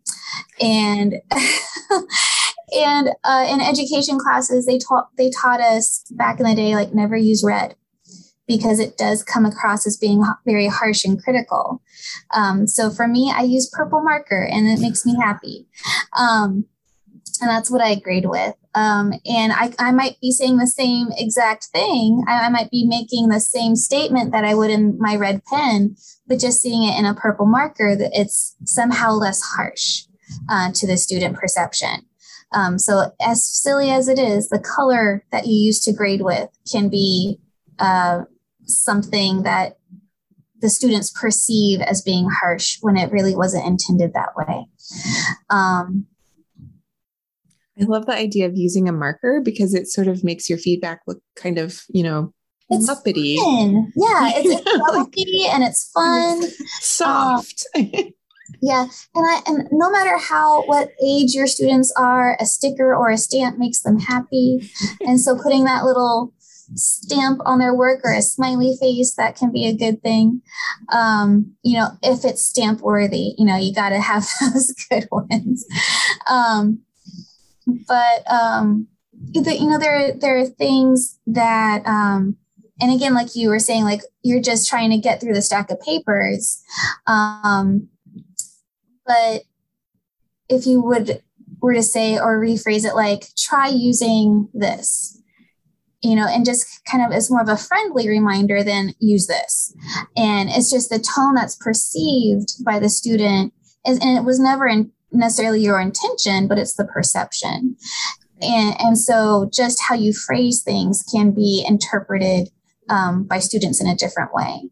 [0.62, 1.16] And
[2.78, 6.94] and uh, in education classes, they taught they taught us back in the day like
[6.94, 7.76] never use red
[8.48, 11.82] because it does come across as being very harsh and critical.
[12.34, 15.68] Um, so for me, I use purple marker and it makes me happy.
[16.18, 16.66] Um,
[17.42, 18.54] and that's what I grade with.
[18.76, 22.24] Um, and I, I might be saying the same exact thing.
[22.28, 25.96] I, I might be making the same statement that I would in my red pen,
[26.28, 30.04] but just seeing it in a purple marker, that it's somehow less harsh
[30.50, 32.06] uh, to the student perception.
[32.54, 36.50] Um, so as silly as it is, the color that you use to grade with
[36.72, 37.40] can be
[37.80, 38.22] uh,
[38.66, 39.78] something that
[40.62, 44.66] the students perceive as being harsh when it really wasn't intended that way.
[45.50, 46.06] Um,
[47.80, 51.02] I love the idea of using a marker because it sort of makes your feedback
[51.08, 52.34] look kind of, you know,
[52.70, 53.92] It's muppety, fun.
[53.96, 56.44] Yeah, it's, it's and it's fun.
[56.80, 57.66] soft.
[58.62, 58.84] Yeah,
[59.16, 63.18] and I and no matter how what age your students are, a sticker or a
[63.18, 64.70] stamp makes them happy,
[65.02, 66.34] and so putting that little
[66.76, 70.42] stamp on their work or a smiley face that can be a good thing.
[70.92, 75.08] Um, you know, if it's stamp worthy, you know, you got to have those good
[75.12, 75.66] ones.
[76.30, 76.80] Um,
[77.66, 78.88] but um,
[79.32, 82.38] the, you know, there there are things that um,
[82.82, 85.72] and again, like you were saying, like you're just trying to get through the stack
[85.72, 86.62] of papers.
[87.08, 87.90] Um,
[89.06, 89.44] but
[90.50, 91.22] if you would
[91.62, 95.22] were to say or rephrase it like try using this
[96.02, 99.74] you know and just kind of as more of a friendly reminder than use this
[100.18, 103.54] and it's just the tone that's perceived by the student
[103.88, 107.76] is, and it was never in necessarily your intention but it's the perception
[108.42, 112.50] and and so just how you phrase things can be interpreted
[112.90, 114.70] um, by students in a different way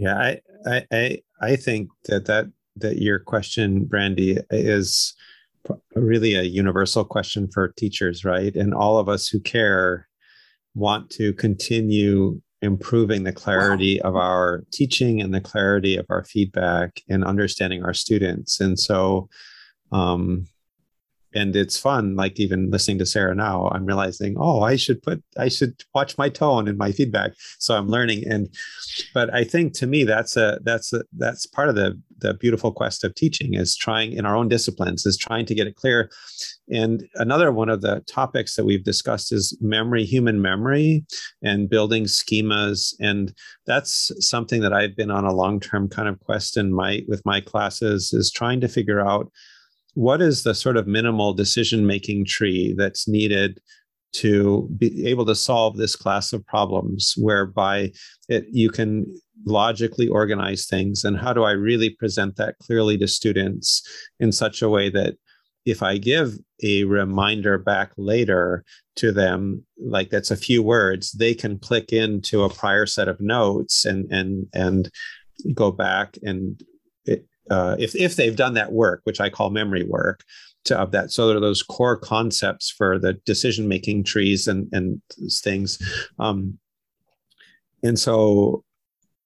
[0.00, 2.46] Yeah, I, I, I, I think that that
[2.76, 5.14] that your question, Brandy, is
[5.94, 8.54] really a universal question for teachers, right?
[8.54, 10.08] And all of us who care
[10.74, 17.02] want to continue improving the clarity of our teaching and the clarity of our feedback
[17.08, 18.60] and understanding our students.
[18.60, 19.28] And so,
[19.92, 20.46] um,
[21.34, 25.22] and it's fun like even listening to sarah now i'm realizing oh i should put
[25.38, 27.32] i should watch my tone and my feedback.
[27.58, 28.48] So i'm learning and
[29.14, 32.72] but i think to me that's a that's a that's part of the the beautiful
[32.72, 36.10] quest of teaching is trying in our own disciplines is trying to get it clear.
[36.70, 41.04] And another one of the topics that we've discussed is memory human memory
[41.42, 43.32] and building schemas and
[43.66, 47.40] that's something that i've been on a long-term kind of quest in my with my
[47.40, 49.30] classes is trying to figure out
[49.94, 53.60] what is the sort of minimal decision making tree that's needed
[54.12, 57.92] to be able to solve this class of problems whereby
[58.28, 59.06] it, you can
[59.46, 61.04] logically organize things?
[61.04, 63.82] And how do i really present that clearly to students
[64.18, 65.14] in such a way that
[65.66, 68.64] if I give a reminder back later
[68.96, 73.20] to them, like that's a few words, they can click into a prior set of
[73.20, 74.90] notes and and and
[75.54, 76.62] go back and
[77.04, 80.24] it, uh, if if they've done that work, which I call memory work,
[80.64, 81.10] to of that.
[81.10, 85.00] So there are those core concepts for the decision making trees and and
[85.42, 85.78] things.
[86.18, 86.58] Um,
[87.82, 88.64] and so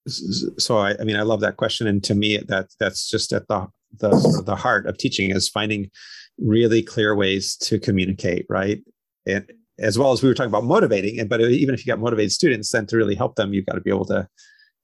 [0.07, 3.47] so I, I mean I love that question, and to me that that's just at
[3.47, 3.67] the
[3.99, 5.89] the the heart of teaching is finding
[6.37, 8.81] really clear ways to communicate, right?
[9.25, 11.99] And as well as we were talking about motivating, and but even if you got
[11.99, 14.27] motivated students, then to really help them, you've got to be able to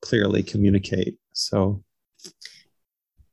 [0.01, 1.15] clearly communicate.
[1.33, 1.83] So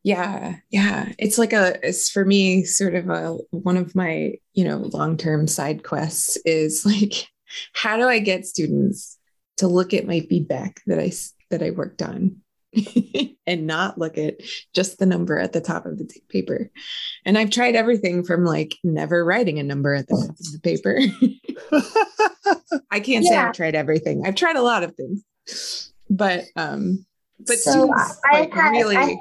[0.09, 4.64] yeah yeah it's like a it's for me sort of a one of my you
[4.64, 7.28] know long-term side quests is like
[7.74, 9.18] how do i get students
[9.59, 11.12] to look at my feedback that i
[11.50, 12.36] that i worked on
[13.46, 14.36] and not look at
[14.74, 16.70] just the number at the top of the paper.
[17.24, 20.61] And I've tried everything from like never writing a number at the top of the
[20.62, 21.00] paper.
[22.90, 23.30] I can't yeah.
[23.30, 24.26] say I've tried everything.
[24.26, 25.94] I've tried a lot of things.
[26.11, 27.06] But um
[27.38, 29.16] but so I, like had, really I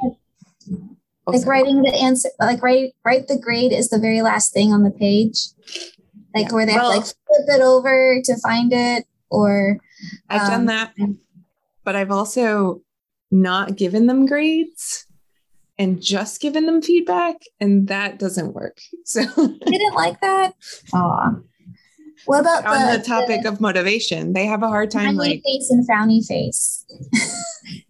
[1.26, 4.84] like writing the answer like write write the grade is the very last thing on
[4.84, 5.47] the page.
[6.36, 6.53] Like yeah.
[6.53, 9.80] where they well, have to like flip it over to find it or
[10.30, 10.93] I've um, done that.
[11.84, 12.82] But I've also
[13.32, 15.05] not given them grades
[15.78, 20.53] and just given them feedback and that doesn't work so I didn't like that
[20.93, 21.41] oh
[22.26, 25.41] what about on the, the topic the, of motivation they have a hard time like
[25.43, 26.86] face and frowny face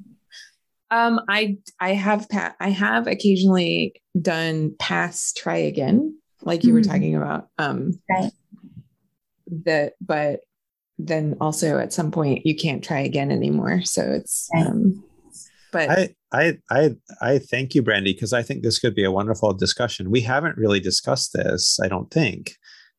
[0.92, 6.76] um i i have pa- i have occasionally done pass try again like you mm-hmm.
[6.76, 8.32] were talking about um right
[9.66, 10.42] that but
[11.00, 14.68] then also at some point you can't try again anymore so it's right.
[14.68, 15.04] um
[15.72, 19.12] but I I I I thank you, Brandy, because I think this could be a
[19.12, 20.12] wonderful discussion.
[20.12, 22.54] We haven't really discussed this, I don't think,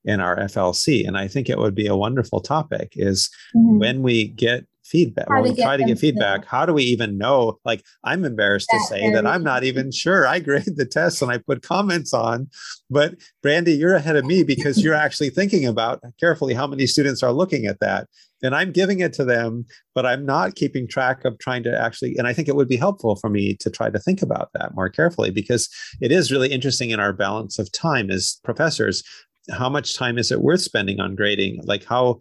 [0.04, 2.92] in our FLC, and I think it would be a wonderful topic.
[2.94, 3.78] Is mm-hmm.
[3.78, 6.48] when we get feedback when we try to get feedback to...
[6.48, 7.58] how do we even know?
[7.64, 10.26] Like i'm embarrassed to say that i'm not even sure.
[10.26, 12.48] I grade the tests and i put comments on.
[12.90, 17.22] But brandy you're ahead of me because you're actually thinking about carefully how many students
[17.22, 18.08] are looking at that.
[18.42, 19.66] And i'm giving it to them
[19.96, 22.76] but i'm not keeping track of trying to actually and i think it would be
[22.76, 25.68] helpful for me to try to think about that more carefully because
[26.00, 29.02] it is really interesting in our balance of time as professors
[29.50, 31.60] how much time is it worth spending on grading?
[31.64, 32.20] Like how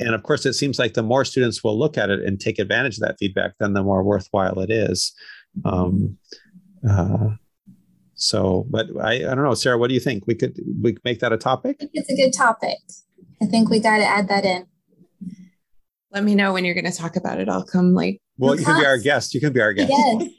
[0.00, 2.58] and of course, it seems like the more students will look at it and take
[2.58, 5.12] advantage of that feedback, then the more worthwhile it is.
[5.64, 6.16] Um,
[6.88, 7.30] uh,
[8.14, 10.26] so, but I, I don't know, Sarah, what do you think?
[10.26, 11.76] We could we could make that a topic.
[11.80, 12.78] I think it's a good topic.
[13.40, 14.66] I think we got to add that in.
[16.10, 17.48] Let me know when you're going to talk about it.
[17.48, 18.20] I'll come like.
[18.38, 19.34] Well, you can be our guest.
[19.34, 19.92] You can be our guest.
[19.92, 20.30] Yes.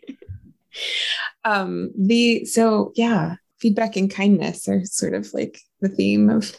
[1.45, 6.55] um, the so yeah, feedback and kindness are sort of like the theme of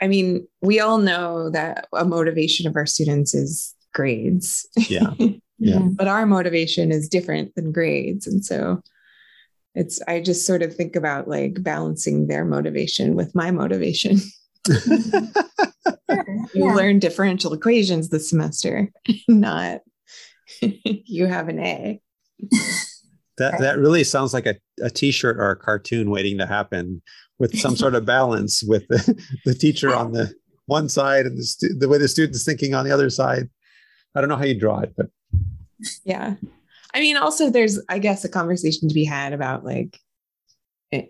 [0.00, 4.66] I mean, we all know that a motivation of our students is grades.
[4.88, 5.14] Yeah.
[5.62, 5.80] Yeah.
[5.80, 8.26] but our motivation is different than grades.
[8.26, 8.80] And so
[9.74, 14.16] it's, I just sort of think about like balancing their motivation with my motivation.
[14.68, 14.82] you
[16.54, 16.74] yeah.
[16.74, 18.90] learn differential equations this semester,
[19.28, 19.82] not
[20.60, 22.00] you have an A.
[23.38, 27.02] That, that really sounds like a, a t-shirt or a cartoon waiting to happen
[27.40, 30.32] with some sort of balance with the, the teacher on the
[30.66, 33.48] one side and the, stu- the way the student's thinking on the other side.
[34.14, 35.06] I don't know how you draw it, but
[36.04, 36.34] yeah.
[36.94, 39.98] I mean, also there's, I guess, a conversation to be had about like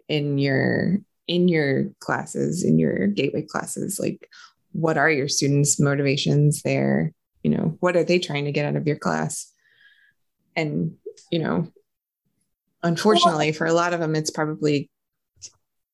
[0.09, 4.29] in your in your classes, in your gateway classes, like
[4.73, 7.13] what are your students' motivations there?
[7.43, 9.53] You know, what are they trying to get out of your class?
[10.57, 10.97] And,
[11.31, 11.73] you know,
[12.83, 14.91] unfortunately for a lot of them, it's probably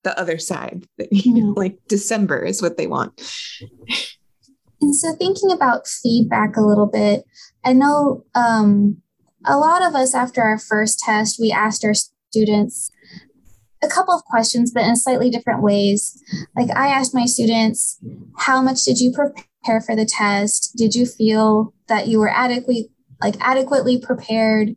[0.06, 3.12] the other side that you know like december is what they want.
[4.80, 7.24] And so thinking about feedback a little bit
[7.64, 9.02] i know um,
[9.44, 11.94] a lot of us after our first test we asked our
[12.30, 12.92] students
[13.82, 16.22] a couple of questions but in slightly different ways.
[16.54, 17.98] Like i asked my students
[18.38, 20.72] how much did you prepare for the test?
[20.76, 22.90] Did you feel that you were adequately
[23.20, 24.76] like adequately prepared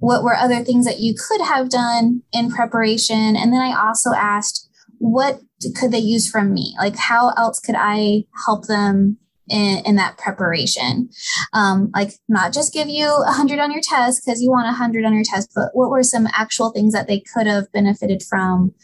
[0.00, 3.36] what were other things that you could have done in preparation?
[3.36, 5.40] And then i also asked what
[5.76, 6.74] could they use from me?
[6.78, 11.10] Like how else could i help them in, in that preparation?
[11.52, 14.76] Um, like not just give you a 100 on your test because you want a
[14.76, 18.22] 100 on your test but what were some actual things that they could have benefited
[18.22, 18.74] from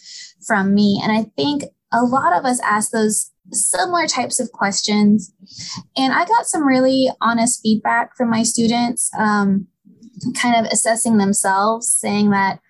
[0.46, 1.00] from me?
[1.02, 5.32] And i think a lot of us ask those similar types of questions.
[5.96, 9.10] And i got some really honest feedback from my students.
[9.18, 9.68] Um,
[10.40, 12.60] kind of assessing themselves, saying that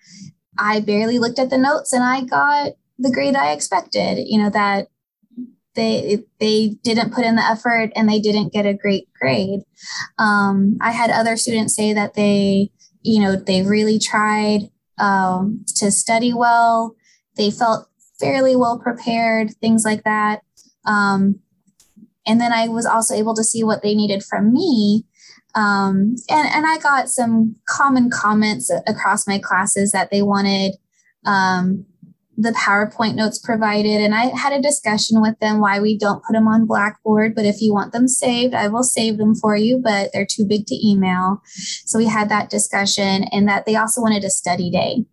[0.57, 4.49] I barely looked at the notes and I got the grade I expected, you know,
[4.49, 4.87] that
[5.75, 9.61] they they didn't put in the effort and they didn't get a great grade.
[10.17, 12.71] Um, I had other students say that they,
[13.03, 16.95] you know, they really tried um, to study well.
[17.37, 17.87] They felt
[18.19, 20.41] fairly well prepared, things like that.
[20.85, 21.39] Um,
[22.25, 25.05] and then I was also able to see what they needed from me.
[25.57, 30.75] Um, and, and I got some common comments across my classes that they wanted
[31.25, 31.83] um,
[32.37, 33.99] the PowerPoint notes provided.
[33.99, 37.33] And I had a discussion with them why we don't put them on Blackboard.
[37.33, 40.45] But if you want them saved, I will save them for you, but they're too
[40.45, 41.41] big to email.
[41.85, 45.05] So we had that discussion and that they also wanted a study day.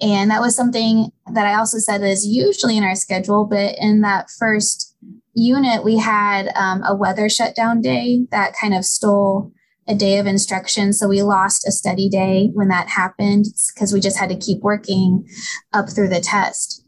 [0.00, 4.00] And that was something that I also said is usually in our schedule, but in
[4.00, 4.96] that first
[5.34, 9.52] unit, we had um, a weather shutdown day that kind of stole
[9.86, 10.92] a day of instruction.
[10.92, 14.60] So we lost a study day when that happened because we just had to keep
[14.60, 15.26] working
[15.72, 16.82] up through the test.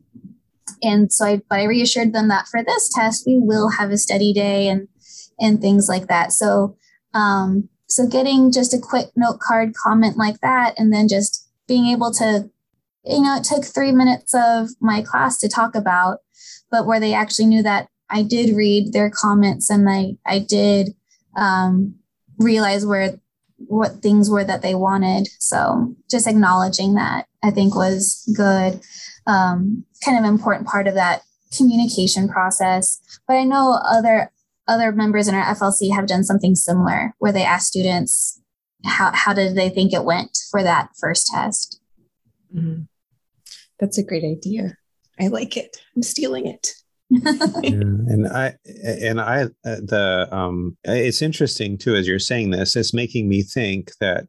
[0.82, 3.98] And so I, but I reassured them that for this test, we will have a
[3.98, 4.88] study day and,
[5.38, 6.32] and things like that.
[6.32, 6.76] So,
[7.14, 11.86] um, so getting just a quick note card comment like that, and then just being
[11.86, 12.50] able to,
[13.04, 16.18] you know, it took three minutes of my class to talk about,
[16.70, 20.94] but where they actually knew that I did read their comments and I, I did,
[21.36, 21.94] um,
[22.38, 23.18] realize where
[23.58, 25.28] what things were that they wanted.
[25.38, 28.80] So just acknowledging that I think was good,
[29.26, 31.22] um, kind of important part of that
[31.56, 33.00] communication process.
[33.26, 34.30] But I know other
[34.68, 38.40] other members in our FLC have done something similar where they ask students
[38.84, 41.80] how how did they think it went for that first test.
[42.54, 42.82] Mm-hmm.
[43.78, 44.76] That's a great idea.
[45.20, 45.78] I like it.
[45.94, 46.74] I'm stealing it
[47.62, 48.54] yeah, and I
[48.84, 53.42] and I uh, the um it's interesting too as you're saying this it's making me
[53.42, 54.26] think that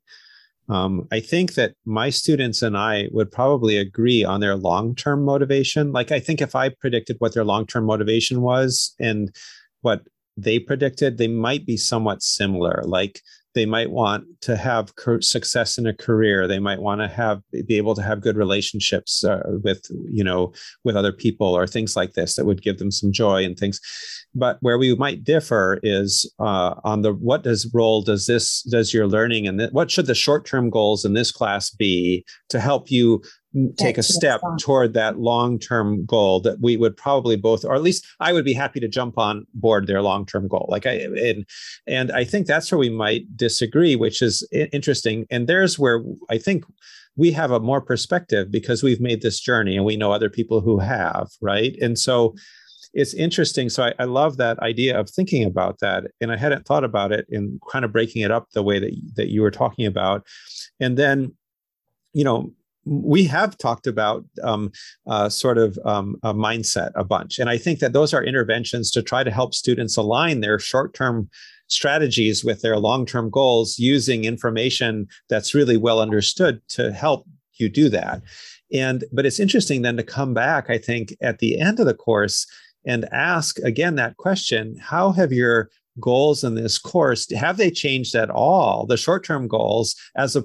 [0.69, 5.23] um, I think that my students and I would probably agree on their long term
[5.23, 5.93] motivation.
[5.93, 9.33] Like, I think if I predicted what their long term motivation was and
[9.81, 10.01] what
[10.35, 12.83] they predicted, they might be somewhat similar.
[12.85, 13.21] Like,
[13.57, 16.47] they might want to have success in a career.
[16.47, 19.81] They might want to have be able to have good relationships uh, with
[20.11, 20.53] you know
[20.83, 23.81] with other people or things like this that would give them some joy and things
[24.38, 28.93] but where we might differ is uh, on the what does role does this does
[28.93, 32.91] your learning and what should the short term goals in this class be to help
[32.91, 33.21] you
[33.77, 38.05] take a step toward that long-term goal that we would probably both or at least
[38.19, 41.45] i would be happy to jump on board their long-term goal like i and
[41.88, 46.38] and i think that's where we might disagree which is interesting and there's where i
[46.38, 46.63] think
[47.17, 50.61] we have a more perspective because we've made this journey and we know other people
[50.61, 51.75] who have right?
[51.81, 52.35] And so
[52.97, 56.65] it's interesting so I, I love that idea of thinking about that and i hadn't
[56.65, 59.51] thought about it in kind of breaking it up the way that, that you were
[59.51, 60.25] talking about
[60.79, 61.33] and then
[62.13, 62.51] you know
[62.87, 64.71] we have talked about um,
[65.07, 67.37] uh, sort of um, a mindset a bunch.
[67.37, 70.93] And I think that those are interventions to try to help students align their short
[70.93, 71.29] term
[71.67, 77.69] strategies with their long term goals using information that's really well understood to help you
[77.69, 78.21] do that.
[78.73, 81.93] And, but it's interesting then to come back, I think, at the end of the
[81.93, 82.45] course
[82.86, 85.69] and ask again that question how have your
[85.99, 90.43] goals in this course have they changed at all the short-term goals as a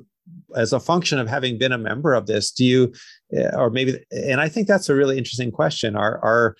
[0.57, 2.93] as a function of having been a member of this do you
[3.35, 6.57] eh, or maybe and i think that's a really interesting question are are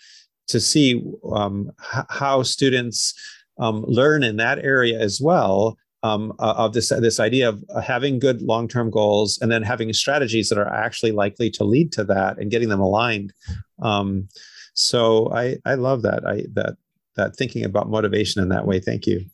[0.49, 1.03] to see
[1.33, 1.71] um,
[2.09, 3.15] how students
[3.59, 8.19] um, learn in that area as well um, uh, of this this idea of having
[8.19, 12.05] good long term goals and then having strategies that are actually likely to lead to
[12.05, 13.33] that and getting them aligned.
[13.81, 14.29] Um,
[14.75, 16.77] so I I love that I that
[17.17, 18.81] that thinking about motivation in that way.
[18.81, 19.27] Thank you.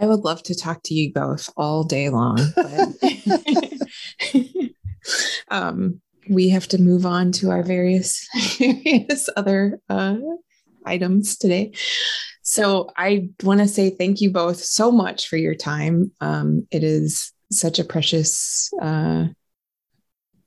[0.00, 2.38] I would love to talk to you both all day long,
[5.48, 8.26] um, we have to move on to our various,
[8.58, 10.16] various other uh,
[10.84, 11.72] items today.
[12.42, 16.10] So I want to say thank you both so much for your time.
[16.20, 19.26] Um, it is such a precious uh,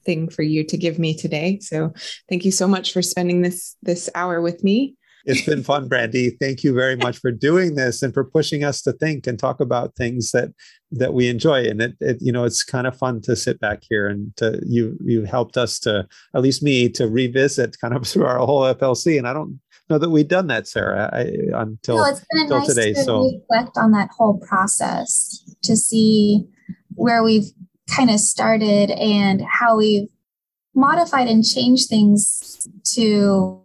[0.08, 1.60] thing for you to give me today.
[1.62, 1.94] So
[2.30, 4.96] thank you so much for spending this this hour with me.
[5.26, 6.38] It's been fun, Brandy.
[6.40, 9.60] Thank you very much for doing this and for pushing us to think and talk
[9.60, 10.52] about things that
[10.92, 11.66] that we enjoy.
[11.66, 14.62] And it, it you know, it's kind of fun to sit back here and to
[14.66, 18.62] you you helped us to at least me to revisit kind of through our whole
[18.74, 19.18] FLC.
[19.18, 21.22] And I don't know that we've done that, Sarah, I,
[21.54, 22.94] until, no, it's been until nice today.
[22.94, 26.46] To so reflect on that whole process to see
[26.96, 27.52] where we've
[27.90, 30.10] kind of started and how we've
[30.76, 33.62] modified and changed things to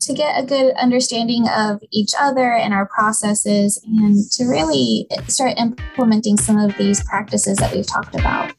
[0.00, 5.56] to get a good understanding of each other and our processes and to really start
[5.58, 8.52] implementing some of these practices that we've talked about.